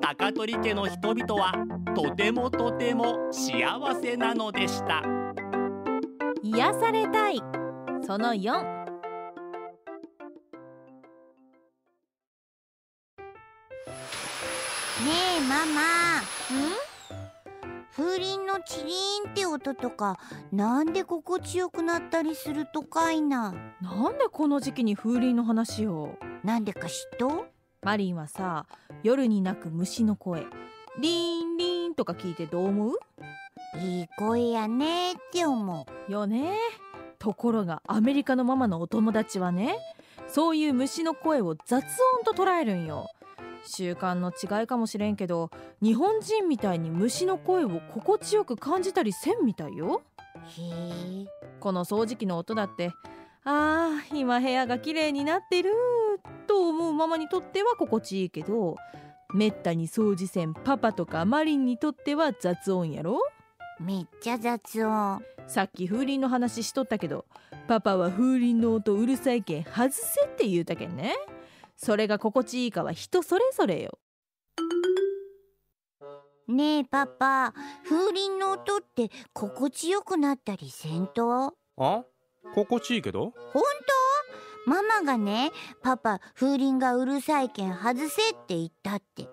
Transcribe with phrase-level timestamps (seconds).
[0.00, 1.52] 高取家の人々は
[1.94, 3.60] とてもとても幸
[4.00, 5.02] せなのでした。
[6.42, 7.38] 癒されたい。
[8.06, 8.70] その4ね
[15.38, 15.80] えママ。
[17.94, 20.18] 風鈴のチリーンって音とか
[20.52, 23.54] なんで心地よくなったりするとかいな。
[23.82, 26.16] なんでこの時期に風鈴の話を？
[26.42, 27.46] なんでか知っと
[27.82, 28.66] マリンはさ
[29.02, 30.46] 夜に鳴く虫の声。
[30.98, 32.98] リーンリーンとか聞いてどう思う？
[33.78, 36.54] いい声やねって思よね。
[37.18, 39.76] ところがアメリカのママのお友達はね
[40.26, 41.84] そういう虫の声を雑
[42.24, 43.06] 音と捉えるんよ。
[43.66, 45.50] 習慣の違いかもしれんけど
[45.82, 50.02] 日本人みたいに虫の声を心地よく感じたりせんみたいよ。
[50.34, 51.26] うへえ。
[51.60, 52.90] この掃除機の音だって
[53.44, 55.72] あー今部屋が綺麗になってる
[56.50, 58.74] と思うママにとっては心地いいけど
[59.32, 63.20] めったに掃除せんパパとかマリンにとっては雑音やろ？
[63.78, 65.22] めっちゃ雑音。
[65.46, 67.24] さっき風鈴の話しとったけど
[67.68, 71.14] パパは風鈴の音うるさいけん外せって言うたけんね。
[71.76, 74.00] それが心地いいかは人それぞれよ。
[76.48, 77.54] ねえパパ
[77.84, 81.54] 風鈴の音って心地よくなったりせんと？
[81.76, 82.02] あ？
[82.56, 83.32] 心地いいけど？
[83.52, 83.99] 本当
[85.02, 85.50] がね
[85.82, 89.28] パパ風鈴がうるさいけん外せって言ったって。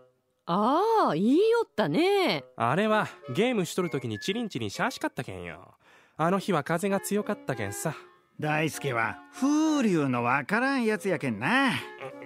[0.49, 2.45] ああ言いよったね。
[2.55, 5.75] あれはゲームしとる時にチリンチリンしゃーしかったけんよ。
[6.15, 7.93] あの日は風が強かったけんさ。
[8.39, 11.71] 大輔は風流のわからんやつやけんな。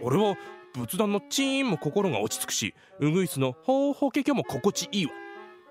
[0.01, 0.35] 俺は
[0.75, 5.11] 仏壇のチーンも心が落ち着くしウグイスのホーホケキョも心地いいわ。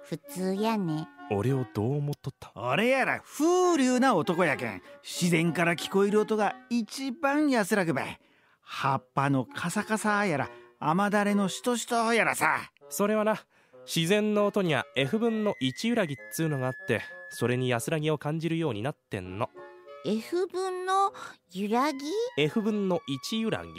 [0.03, 2.53] 普通やね俺をどう思っとった？
[2.55, 8.19] 俺やら風流な男やけん自然から聞こえる音が一番安らぐばい
[8.63, 12.71] 葉っぱのカサカサやら雨だれのしとしとやらさ。
[12.89, 13.45] それはな
[13.87, 19.49] 自然の音には F 分の1揺らぎっつうのがあってそれに安らぎを感じるようになってんの。
[20.05, 21.13] F 分の
[21.53, 21.99] 揺らぎ
[22.37, 23.01] ？F 分の
[23.33, 23.71] 1揺らぎ。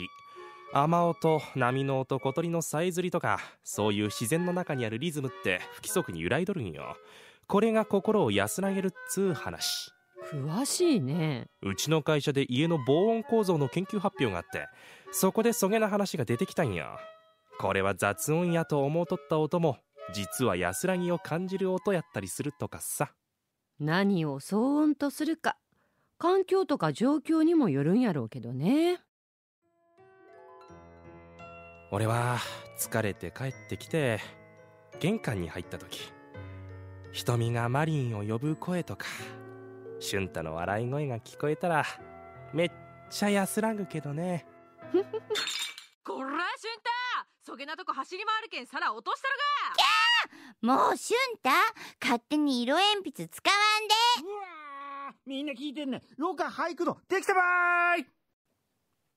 [0.74, 6.96] 雨音波の音小鳥のさえずりとかそういう自然の中にあるリズムって不規則に揺らいどるんよ
[7.52, 9.92] これが心を安らげるっつう話。
[10.32, 11.48] 詳しいね。
[11.60, 14.68] うちの会社で家の防音構造の研究発表があって
[15.12, 16.86] そこでそげな話が出てきたんよ。
[17.60, 19.76] これは雑音やと思うとった音も
[20.14, 23.12] 実は安らぎを感じる音やったりするとかさ。
[23.78, 25.58] 何を騒音とするか。
[26.16, 29.02] 環境とか状況にもよるんやろうけどね。
[31.90, 32.38] 俺は
[32.78, 34.20] 疲れて帰ってきて
[35.00, 36.14] 玄関に入った時
[37.12, 39.06] 瞳がマリンを呼ぶ声とか
[40.00, 41.84] 俊太の笑い声が聞こえたら
[42.52, 42.70] めっ
[43.10, 44.46] ちゃ安らぐけどね。
[46.04, 46.90] こら俊太。
[47.44, 49.28] そげなとこ走り回るけん皿落とした
[50.62, 51.50] もうしゅんた
[52.00, 54.28] 勝手に色鉛筆使わんで。
[54.28, 55.14] うわー。
[55.26, 58.06] みんな聞いてんね廊下俳句のできたばーい。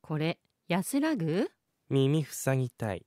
[0.01, 1.51] これ安らぐ？
[1.89, 3.05] 耳塞ぎたい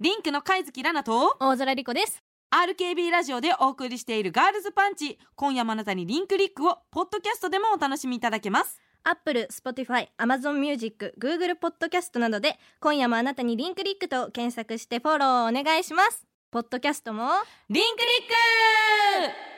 [0.00, 2.22] リンクの貝月ラナと大空莉子です。
[2.52, 5.18] RKB ラジオでお送りしているガールズパンチ。
[5.34, 8.80] 今夜もあなたにリンクリックをポッドキャストでもお楽しみいただけます。
[9.02, 16.24] アップル、スポティファイ、アマゾンミュージック、グーグルポッドキャストなどで今夜もあなたにリンクリックと検索してフォローお願いします。
[16.52, 17.28] ポッドキャストも。
[17.68, 18.06] リンクリ
[19.26, 19.57] ック